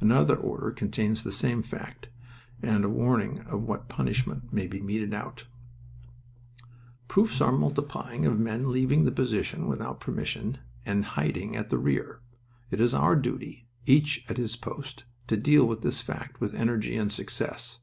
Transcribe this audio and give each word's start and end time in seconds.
Another 0.00 0.36
order 0.36 0.70
contains 0.70 1.24
the 1.24 1.32
same 1.32 1.60
fact, 1.60 2.06
and 2.62 2.84
a 2.84 2.88
warning 2.88 3.40
of 3.40 3.62
what 3.64 3.88
punishment 3.88 4.52
may 4.52 4.68
be 4.68 4.80
meted 4.80 5.12
out: 5.12 5.46
"Proofs 7.08 7.40
are 7.40 7.50
multiplying 7.50 8.24
of 8.24 8.38
men 8.38 8.70
leaving 8.70 9.04
the 9.04 9.10
position 9.10 9.66
without 9.66 9.98
permission 9.98 10.58
and 10.86 11.04
hiding 11.04 11.56
at 11.56 11.70
the 11.70 11.78
rear. 11.78 12.20
It 12.70 12.80
is 12.80 12.94
our 12.94 13.16
duty... 13.16 13.66
each 13.84 14.24
at 14.30 14.36
his 14.36 14.54
post 14.54 15.02
to 15.26 15.36
deal 15.36 15.66
with 15.66 15.82
this 15.82 16.00
fact 16.00 16.40
with 16.40 16.54
energy 16.54 16.94
and 16.96 17.10
success." 17.10 17.80